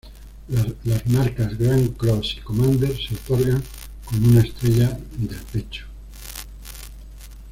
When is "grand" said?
1.59-1.95